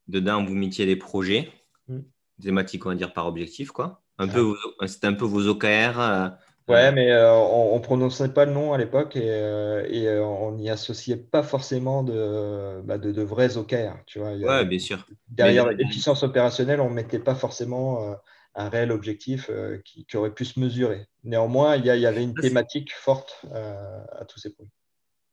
[0.08, 1.52] Dedans, vous mettiez des projets.
[1.88, 2.00] Mm.
[2.42, 4.02] Thématiques, on va dire, par objectif, quoi.
[4.20, 4.56] Un peu,
[4.86, 6.32] c'était un peu vos OKR.
[6.68, 11.18] Ouais, mais on ne prononçait pas le nom à l'époque et, et on n'y associait
[11.18, 13.96] pas forcément de, bah, de, vrais OKR.
[14.06, 15.08] Tu vois, ouais, bien sûr.
[15.30, 18.16] Derrière l'efficience opérationnelle, on ne mettait pas forcément
[18.56, 21.08] un réel objectif euh, qui, aurait pu se mesurer.
[21.24, 24.70] Néanmoins, il y, avait une thématique forte euh, à tous ces projets.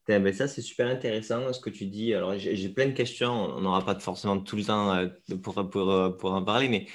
[0.08, 2.14] Ben ça, c'est super intéressant ce que tu dis.
[2.14, 3.32] Alors, j'ai plein de questions.
[3.32, 5.08] On n'aura pas forcément tout le temps euh,
[5.42, 6.86] pour, pour, pour en parler, mais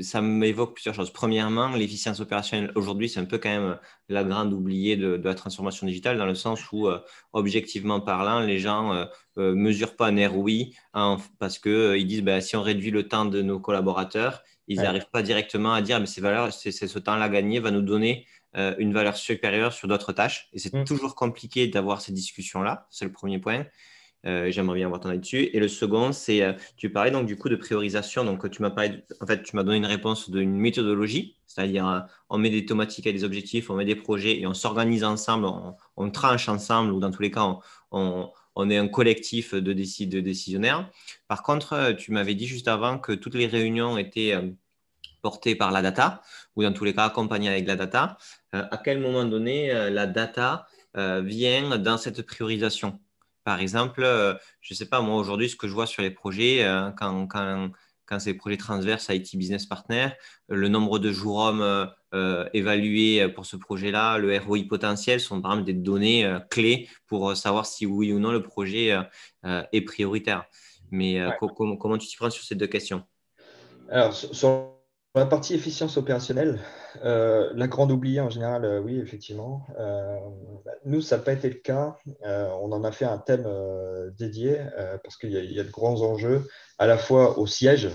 [0.00, 1.10] ça m'évoque plusieurs choses.
[1.12, 5.88] Premièrement, l'efficience opérationnelle aujourd'hui, c'est un peu quand même la grande oubliée de, la transformation
[5.88, 6.88] digitale, dans le sens où,
[7.32, 12.54] objectivement parlant, les gens ne mesurent pas un ROI hein, parce qu'ils disent ben, si
[12.54, 16.20] on réduit le temps de nos collaborateurs, ils n'arrivent pas directement à dire mais ces
[16.20, 20.48] valeurs, c'est ce temps-là gagné va nous donner euh, une valeur supérieure sur d'autres tâches.
[20.52, 20.84] Et c'est mm.
[20.84, 22.86] toujours compliqué d'avoir ces discussions-là.
[22.90, 23.64] C'est le premier point.
[24.26, 25.48] Euh, j'aimerais bien avoir ton avis dessus.
[25.52, 28.24] Et le second, c'est euh, tu parlais donc du coup de priorisation.
[28.24, 32.38] Donc tu m'as parlé, en fait, tu m'as donné une réponse d'une méthodologie, c'est-à-dire on
[32.38, 35.46] met des thématiques et des objectifs, on met des projets et on s'organise ensemble,
[35.96, 37.56] on, tranche ensemble ou dans tous les cas
[37.90, 40.90] on, on est un collectif de, de décisionnaires.
[41.26, 44.34] Par contre, tu m'avais dit juste avant que toutes les réunions étaient
[45.22, 46.20] porté par la data,
[46.56, 48.16] ou dans tous les cas accompagné avec la data,
[48.54, 53.00] euh, à quel moment donné euh, la data euh, vient dans cette priorisation?
[53.44, 54.02] Par exemple,
[54.60, 56.64] je ne sais pas, moi aujourd'hui, ce que je vois sur les projets,
[56.96, 57.70] quand, quand,
[58.06, 60.10] quand c'est des projets transverses IT Business Partner,
[60.48, 61.90] le nombre de jours hommes
[62.52, 67.66] évalués pour ce projet-là, le ROI potentiel sont par exemple des données clés pour savoir
[67.66, 68.96] si oui ou non le projet
[69.42, 70.44] est prioritaire.
[70.92, 73.02] Mais comment tu t'y prends sur ces deux questions?
[73.90, 74.81] Alors, sur
[75.14, 76.58] la partie efficience opérationnelle,
[77.04, 79.66] euh, la grande oubliée en général, euh, oui, effectivement.
[79.78, 80.16] Euh,
[80.86, 81.98] nous, ça n'a pas été le cas.
[82.24, 83.46] on en a fait un thème
[84.16, 84.58] dédié
[85.04, 86.48] parce qu'il y, a de grands enjeux,
[86.78, 87.90] à la fois au siège,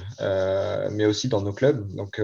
[0.92, 1.92] mais aussi dans nos clubs.
[1.94, 2.22] Donc,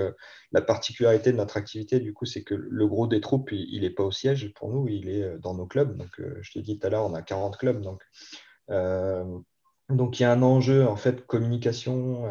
[0.52, 3.90] la particularité de notre activité, du coup, c'est que le gros des troupes, il n'est
[3.90, 5.98] pas au siège pour nous, il est dans nos clubs.
[5.98, 7.82] Donc, je t'ai dit tout à l'heure, on a 40 clubs.
[7.82, 8.02] Donc,
[9.90, 12.26] donc, il y a un enjeu, en fait, communication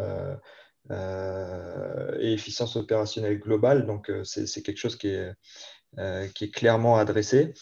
[0.90, 3.86] et efficience opérationnelle globale.
[3.86, 5.32] Donc, euh, c'est quelque chose qui est,
[5.98, 7.54] euh, clairement adressé.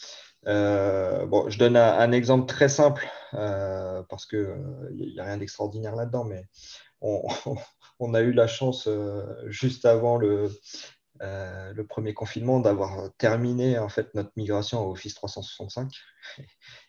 [0.45, 4.47] je donne un, exemple très simple parce qu'il
[4.93, 6.45] n'y a rien d'extraordinaire là-dedans, mais
[7.01, 7.23] on,
[8.13, 8.89] a eu la chance
[9.47, 10.49] juste avant le,
[11.21, 15.91] le premier confinement d'avoir terminé en fait notre migration à Office 365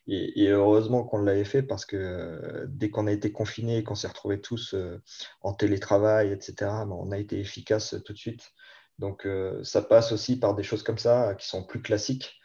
[0.09, 3.95] et, heureusement qu'on l'avait fait parce que euh, dès qu'on a été confinés et qu'on
[3.95, 5.01] s'est retrouvés tous euh,
[5.43, 8.53] en télétravail, etc., ben, on a été efficace tout de suite.
[8.99, 12.41] Donc euh, ça passe aussi par des choses comme ça qui sont plus classiques.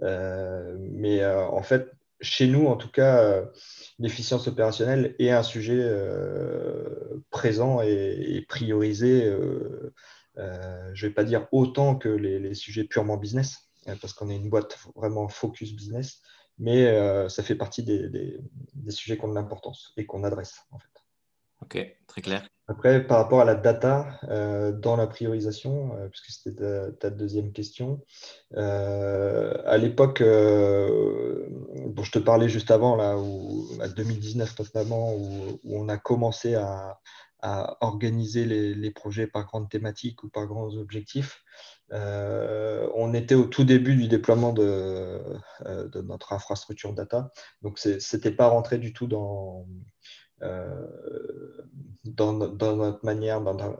[0.00, 3.44] mais en fait, chez nous, en tout cas,
[3.98, 5.88] l'efficience opérationnelle est un sujet
[7.30, 9.32] présent et, priorisé.
[10.36, 14.36] Je ne vais pas dire autant que les, les sujets purement business, parce qu'on est
[14.36, 16.22] une boîte vraiment focus business
[16.58, 18.38] mais euh, ça fait partie des,
[18.88, 20.88] sujets qui ont de l'importance et qu'on adresse en fait.
[21.62, 22.46] Ok, très clair.
[22.68, 27.52] Après, par rapport à la data euh, dans la priorisation, euh, puisque c'était ta, deuxième
[27.52, 28.00] question,
[28.56, 35.88] à l'époque, bon, je te parlais juste avant, là, où, à 2019 notamment, où, on
[35.88, 37.00] a commencé à,
[37.42, 41.44] à organiser les, projets par grandes thématiques ou par grands objectifs.
[41.90, 45.20] on était au tout début du déploiement de,
[45.66, 47.30] de notre infrastructure data,
[47.62, 49.66] donc ce n'était pas rentré du tout dans,
[52.04, 53.76] dans, notre manière, dans,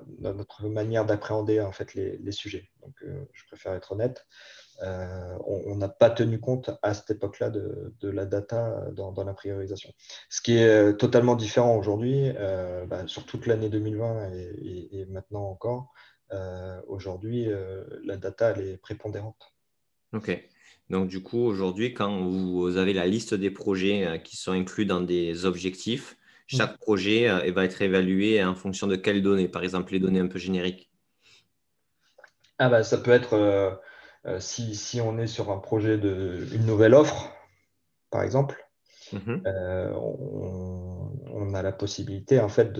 [0.63, 2.71] manière d'appréhender en fait les, sujets.
[2.83, 2.95] Donc,
[3.33, 4.27] je préfère être honnête.
[4.81, 9.93] Euh, on n'a pas tenu compte à cette époque-là de, la data dans, la priorisation.
[10.29, 15.45] Ce qui est euh, totalement différent aujourd'hui, euh, bah, sur toute l'année 2020 et, maintenant
[15.45, 15.93] encore.
[16.89, 17.49] aujourd'hui,
[18.05, 19.53] la data, elle est prépondérante.
[20.15, 20.31] OK.
[20.91, 25.01] Donc, du coup, aujourd'hui, quand vous avez la liste des projets qui sont inclus dans
[25.01, 30.01] des objectifs, chaque projet va être évalué en fonction de quelles données Par exemple, les
[30.01, 30.91] données un peu génériques
[32.59, 33.81] ah bah, Ça peut être
[34.27, 37.33] euh, si, on est sur un projet de une nouvelle offre,
[38.11, 38.69] par exemple,
[39.13, 39.43] mhm.
[39.47, 42.73] euh, on, a la possibilité en fait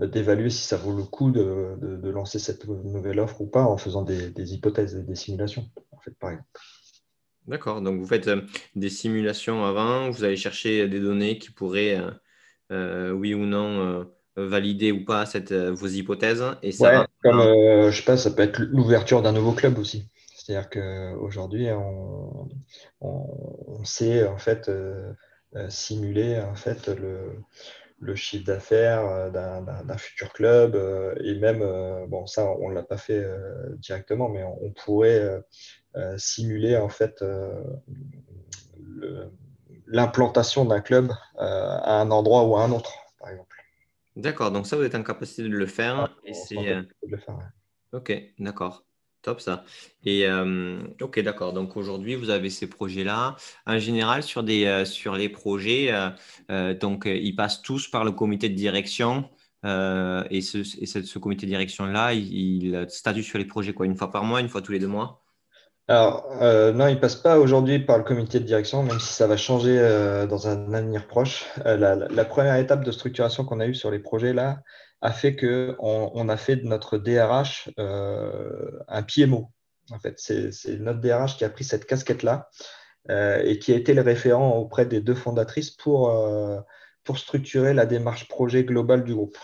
[0.00, 4.02] d'évaluer si ça vaut le coup de, lancer cette nouvelle offre ou pas en faisant
[4.02, 6.46] des, hypothèses et des simulations, en fait, par exemple.
[7.46, 8.42] D'accord, donc vous faites euh,
[8.74, 12.00] des simulations avant, vous allez chercher des données qui pourraient,
[12.70, 16.44] oui ou non, valider ou pas cette, vos hypothèses.
[16.62, 20.08] Et ça comme je sais pas, ça peut être l'ouverture d'un nouveau club aussi.
[20.48, 22.48] C'est-à-dire qu'aujourd'hui, on,
[23.02, 25.12] on, sait en fait euh,
[25.56, 30.74] euh, simuler en fait le, chiffre d'affaires euh, d'un futur club
[31.22, 31.58] et même,
[32.08, 33.22] bon, ça, on ne l'a pas fait
[33.76, 35.44] directement, mais on, pourrait
[36.16, 37.22] simuler en fait
[39.86, 43.56] l'implantation d'un club à un endroit ou à un autre, par exemple.
[44.16, 46.16] D'accord, donc ça, vous êtes en capacité de le faire.
[46.24, 46.74] et c'est...
[47.92, 48.87] Ok, d'accord.
[49.22, 49.64] Top ça.
[50.04, 51.52] Et euh, ok, d'accord.
[51.52, 53.36] Donc aujourd'hui, vous avez ces projets-là.
[53.66, 55.92] En général, sur, des, euh, sur les projets,
[56.50, 59.28] euh, donc ils passent tous par le comité de direction.
[59.64, 64.10] et ce, et ce, comité de direction-là, il, statue sur les projets quoi, une fois
[64.10, 65.27] par mois, une fois tous les deux mois?
[65.88, 69.26] Alors, non, il ne passe pas aujourd'hui par le comité de direction, même si ça
[69.26, 69.78] va changer
[70.28, 71.46] dans un avenir proche.
[71.64, 74.60] La, la, première étape de structuration qu'on a eue sur les projets là,
[75.00, 75.76] a fait qu'on
[76.14, 79.50] on a fait de notre DRH euh, un PMO.
[79.90, 82.50] En fait, c'est notre DRH qui a pris cette casquette-là
[83.10, 86.60] euh, et qui a été le référent auprès des deux fondatrices pour, euh,
[87.04, 89.38] pour structurer la démarche projet globale du groupe.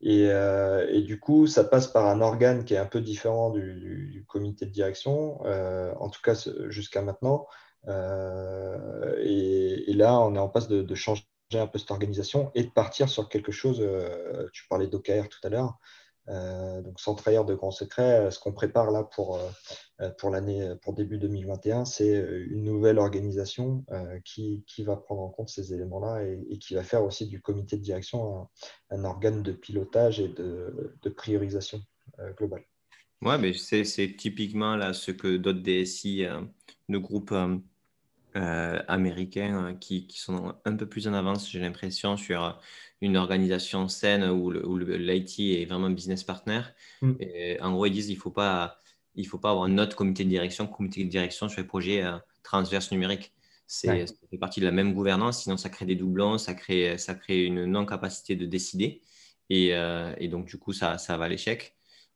[0.00, 4.66] Et, du coup, ça passe par un organe qui est un peu différent du, comité
[4.66, 6.34] de direction, en tout cas
[6.68, 7.46] jusqu'à maintenant.
[7.86, 11.24] Et, là, on est en passe de, de changer
[11.56, 15.38] un peu cette organisation et de partir sur quelque chose, euh, tu parlais d'OKR tout
[15.44, 15.78] à l'heure,
[16.28, 19.40] euh, donc sans trahir de grands secrets, euh, ce qu'on prépare là pour,
[20.18, 22.14] pour l'année, pour début 2021, c'est
[22.50, 23.84] une nouvelle organisation
[24.24, 27.76] qui, qui, va prendre en compte ces éléments-là et, qui va faire aussi du comité
[27.76, 28.48] de direction
[28.90, 31.80] un, organe de pilotage et de, de priorisation
[32.36, 32.64] globale.
[33.22, 36.26] Ouais, mais c'est typiquement là ce que d'autres DSI
[36.88, 37.34] de groupes
[38.36, 42.60] euh, américains euh, qui, qui, sont un peu plus en avance, j'ai l'impression, sur
[43.00, 46.60] une organisation saine où l'IT est vraiment business partner.
[47.00, 47.12] Mm.
[47.20, 48.80] Et en gros, ils disent qu'il ne faut, pas,
[49.18, 52.02] il faut pas avoir un autre comité de direction, comité de direction sur les projets
[52.02, 53.32] euh, transverses numériques.
[53.66, 56.96] C'est Ça fait partie de la même gouvernance, sinon ça crée des doublons, ça crée,
[56.96, 59.02] ça crée une non-capacité de décider.
[59.50, 59.72] Et,
[60.18, 61.74] et, donc, du coup, ça, ça va à l'échec.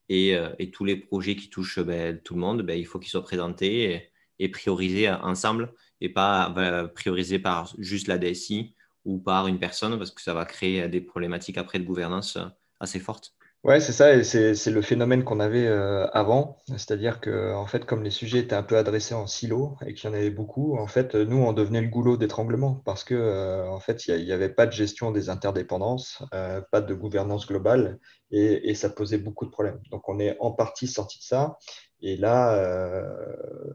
[0.08, 3.10] Et, et, tous les projets qui touchent ben, tout le monde, ben, il faut qu'ils
[3.10, 9.46] soient présentés et, et priorisés ensemble et pas prioriser par juste la DSI ou par
[9.46, 12.46] une personne parce que ça va créer des problématiques après de gouvernance euh,
[12.80, 13.34] assez fortes.
[13.64, 17.84] Ouais, c'est ça, et c'est le phénomène qu'on avait euh, avant, c'est-à-dire que en fait,
[17.84, 20.76] comme les sujets étaient un peu adressés en silo et qu'il y en avait beaucoup,
[20.76, 24.32] en fait, nous, on devenait le goulot d'étranglement parce que euh, en fait, il n'y
[24.32, 26.24] avait pas de gestion des interdépendances,
[26.72, 28.00] pas de gouvernance globale,
[28.32, 29.80] et, et, ça posait beaucoup de problèmes.
[29.92, 31.56] Donc, on est en partie sorti de ça,
[32.00, 32.60] et là,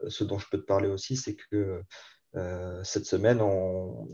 [0.09, 1.81] ce dont je peux te parler aussi, c'est que
[2.37, 3.41] euh, cette semaine,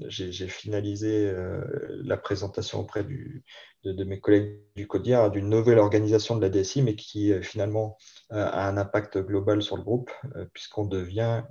[0.08, 1.62] j'ai finalisé euh,
[2.04, 6.96] la présentation auprès de, mes collègues du CODIR d'une nouvelle organisation de la DSI, mais
[6.96, 7.98] qui euh, finalement
[8.30, 10.10] a un impact global sur le groupe,
[10.54, 11.44] puisqu'on devient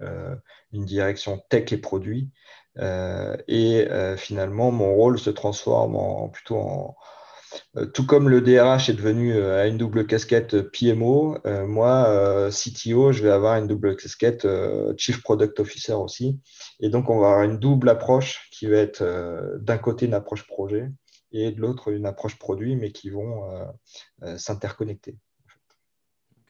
[0.72, 2.30] une direction tech et produits.
[2.76, 6.96] et finalement, mon rôle se transforme en, plutôt en,
[7.94, 13.12] tout comme le DRH est devenu euh, à une double casquette PMO, euh, moi, CTO,
[13.12, 14.46] je vais avoir une double casquette
[14.96, 16.40] Chief Product Officer aussi.
[16.80, 19.02] Et donc, on va avoir une double approche qui va être
[19.60, 20.90] d'un côté une approche projet
[21.32, 23.48] et de l'autre une approche produit, mais qui vont
[24.36, 25.16] s'interconnecter.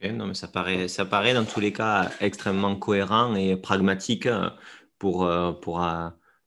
[0.03, 4.29] non, mais ça paraît, ça paraît dans tous les cas extrêmement cohérent et pragmatique
[4.99, 5.81] pour, pour,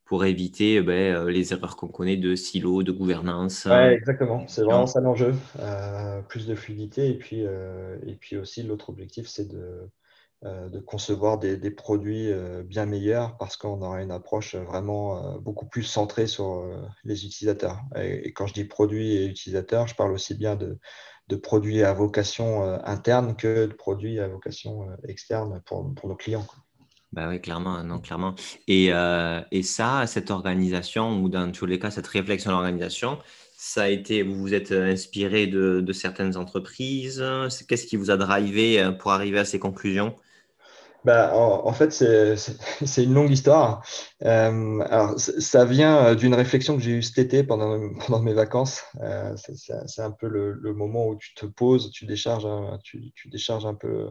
[0.06, 3.68] pour éviter ben, les erreurs qu'on connaît de silo, de gouvernance.
[3.70, 4.48] Oui, exactement.
[4.48, 5.34] C'est vraiment ça l'enjeu.
[6.30, 7.10] plus de fluidité.
[7.10, 9.90] Et puis, et puis aussi, l'autre objectif, c'est de,
[10.44, 12.32] de concevoir des, des produits
[12.66, 16.64] bien meilleurs parce qu'on aura une approche vraiment beaucoup plus centrée sur
[17.04, 17.82] les utilisateurs.
[17.96, 20.78] Et, quand je dis produits et utilisateurs, je parle aussi bien de,
[21.30, 26.46] de produits à vocation interne que de produits à vocation externe pour, pour nos clients.
[27.16, 28.36] Bah oui, clairement, non, clairement.
[28.68, 33.20] Et, euh, et, ça, cette organisation, ou dans tous les cas, cette réflexion d'organisation,
[33.56, 37.24] ça a été, vous vous êtes inspiré de, de certaines entreprises?
[37.70, 40.14] Qu'est-ce qui vous a drivé euh, pour arriver à ces conclusions?
[41.06, 41.94] Bah, en, fait,
[42.36, 43.82] c'est une longue histoire.
[44.26, 48.84] Euh, alors, ça vient d'une réflexion que j'ai eue cet été pendant, pendant mes vacances.
[49.38, 52.48] c'est un peu le, le, moment où tu te poses, tu décharges,
[52.84, 54.10] tu, tu décharges un peu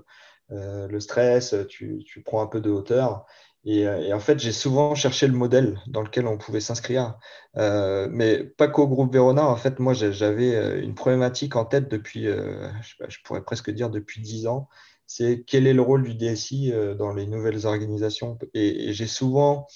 [0.52, 3.26] euh, le stress, tu, prends un peu de hauteur.
[3.66, 7.18] Euh, et, en fait, j'ai souvent cherché le modèle dans lequel on pouvait s'inscrire.
[7.56, 9.46] Euh, mais pas qu'au groupe Verona.
[9.46, 14.46] En fait, moi, j'avais une problématique en tête depuis, je, pourrais presque dire depuis dix
[14.46, 14.68] ans.
[15.06, 18.38] C'est quel est le rôle du DSI dans les nouvelles organisations?
[18.54, 19.66] et j'ai souvent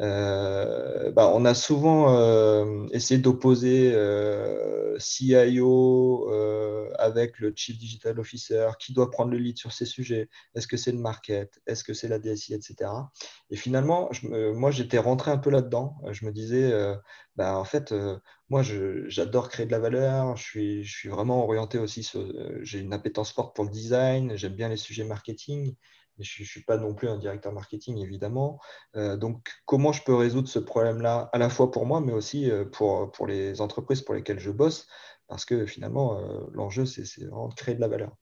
[0.00, 6.30] euh, bah, on a souvent euh, essayé d'opposer euh, CIO
[6.98, 10.28] avec le Chief Digital Officer, qui doit prendre le lead sur ces sujets.
[10.54, 11.60] Est-ce que c'est le market?
[11.66, 12.90] Est-ce que c'est la DSI, etc.
[13.50, 15.96] Et finalement, moi, j'étais rentré un peu là-dedans.
[16.10, 16.72] Je me disais,
[17.36, 17.94] bah, en fait,
[18.48, 20.36] moi, j'adore créer de la valeur.
[20.36, 22.10] Je suis, je suis vraiment orienté aussi.
[22.62, 24.36] J'ai une appétence forte pour le design.
[24.36, 25.76] J'aime bien les sujets marketing
[26.20, 28.60] je ne suis pas non plus un directeur marketing, évidemment.
[28.96, 32.50] Euh, donc, comment je peux résoudre ce problème-là, à la fois pour moi, mais aussi
[32.50, 34.86] euh, pour, pour les entreprises pour lesquelles je bosse,
[35.28, 38.16] parce que finalement, euh, l'enjeu, c'est vraiment de créer de la valeur.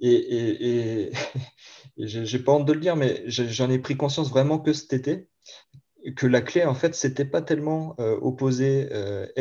[0.00, 1.12] Et, et, et,
[1.96, 4.92] et j'ai pas honte de le dire, mais j'en ai pris conscience vraiment que cet
[4.92, 5.28] été,
[6.16, 8.88] que la clé, en fait, c'était pas tellement opposer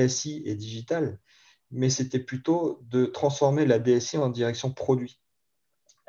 [0.08, 1.20] SI et digital,
[1.70, 5.22] mais c'était plutôt de transformer la DSI en direction produit.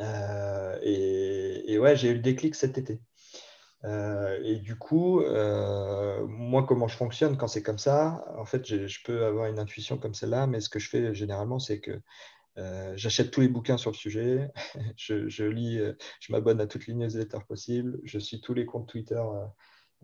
[0.01, 3.01] Euh, et, ouais, j'ai eu le déclic cet été.
[3.85, 8.67] Euh, et du coup, euh, moi, comment je fonctionne quand c'est comme ça En fait,
[8.67, 12.01] je peux avoir une intuition comme celle-là, mais ce que je fais généralement, c'est que
[12.97, 14.51] j'achète tous les bouquins sur le sujet,
[14.97, 15.79] je, lis,
[16.21, 19.23] je m'abonne à toutes les newsletters possibles, je suis tous les comptes Twitter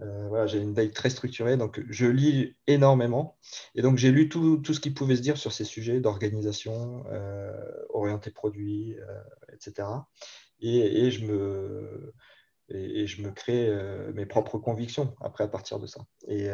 [0.00, 3.36] euh, voilà, j'ai une veille très structurée, donc je lis énormément.
[3.74, 7.04] Et donc j'ai lu tout, tout, ce qui pouvait se dire sur ces sujets d'organisation,
[7.10, 7.52] euh,
[7.90, 9.20] orienté produit, euh,
[9.52, 9.88] etc.
[10.60, 12.14] Et, je me,
[12.70, 16.00] et, je me crée euh, mes propres convictions après à partir de ça.
[16.26, 16.44] Et,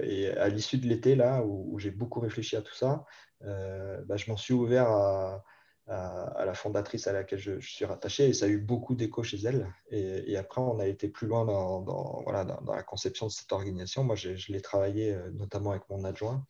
[0.00, 3.04] et à l'issue de l'été, là, où, j'ai beaucoup réfléchi à tout ça,
[3.40, 5.44] bah, je m'en suis ouvert à,
[5.92, 9.38] à, la fondatrice à laquelle je, suis rattaché et ça a eu beaucoup d'écho chez
[9.44, 9.72] elle.
[9.90, 14.04] Et, après, on a été plus loin dans, voilà, dans, la conception de cette organisation.
[14.04, 16.44] Moi, je, l'ai travaillé euh, notamment avec mon adjoint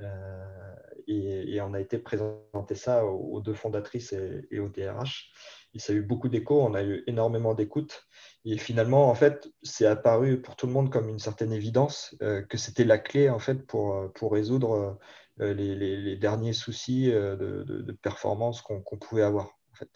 [0.00, 0.74] euh,
[1.06, 5.30] et, on a été présenter ça aux, deux fondatrices et, au DRH.
[5.74, 8.06] Et ça a eu beaucoup d'écho, on a eu énormément d'écoute.
[8.44, 12.42] Et finalement, en fait, c'est apparu pour tout le monde comme une certaine évidence euh,
[12.42, 14.98] que c'était la clé en fait pour, pour résoudre
[15.40, 19.46] euh, les, derniers soucis euh, de, performance qu'on pouvait avoir.
[19.72, 19.90] En fait.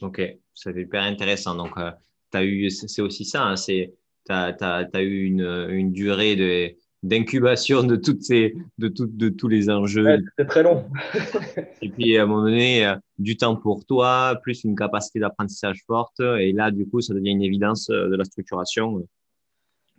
[0.00, 0.22] Ok,
[0.54, 1.54] c'est hyper intéressant.
[1.54, 1.90] Donc, euh,
[2.32, 3.92] as eu, c'est aussi ça, hein, tu
[4.30, 10.04] as, eu une, une durée de, d'incubation de toutes ces de, de tous les enjeux.
[10.04, 10.88] Ouais, C'était très long.
[11.82, 16.20] et puis à un moment donné, du temps pour toi, plus une capacité d'apprentissage forte.
[16.20, 19.06] Et là, du coup, ça devient une évidence de la structuration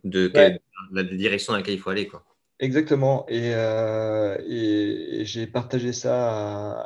[0.04, 0.32] de,
[0.92, 2.08] la direction dans laquelle il faut aller.
[2.08, 2.24] Quoi.
[2.64, 3.26] Exactement.
[3.30, 6.80] Euh, et, j'ai partagé ça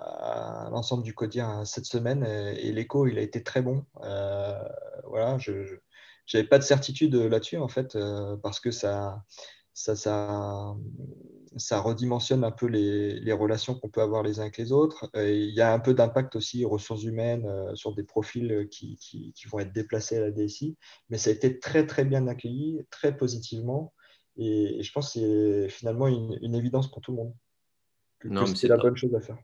[0.65, 3.85] à, l'ensemble du quotidien cette semaine et, l'écho, il a été très bon.
[4.03, 4.59] Euh,
[5.05, 5.77] voilà, je
[6.33, 9.23] n'avais pas de certitude là-dessus, en fait, euh, parce que ça,
[9.75, 15.11] ça, ça, redimensionne un peu les, relations qu'on peut avoir les uns avec les autres.
[15.13, 19.47] il y a un peu d'impact aussi ressources humaines sur des profils qui, qui, qui,
[19.47, 20.75] vont être déplacés à la DSI,
[21.11, 23.93] mais ça a été très, très bien accueilli, très positivement.
[24.37, 27.33] Et, je pense que c'est finalement une, évidence pour tout le monde.
[28.19, 29.37] Que, c'est la bonne chose à faire.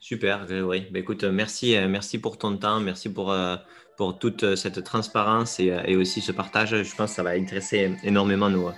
[0.00, 0.86] Super, oui.
[0.90, 3.56] Bah, écoute, merci, euh, merci pour ton temps, merci pour, euh,
[3.96, 6.82] pour toute euh, cette transparence et, aussi ce partage.
[6.82, 8.70] Je pense que ça va intéresser énormément nos,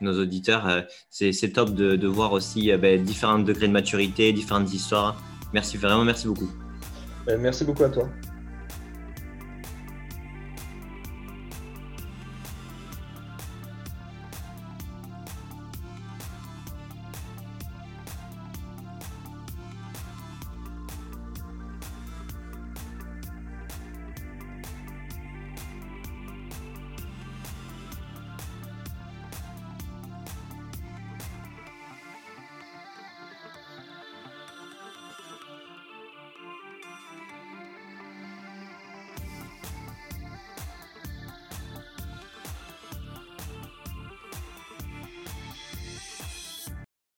[0.00, 0.84] nos auditeurs.
[1.10, 5.22] C'est, top de, voir aussi ben, différents degrés de maturité, différentes histoires.
[5.52, 6.50] Merci vraiment, merci beaucoup.
[7.26, 8.08] Ben, merci beaucoup à toi.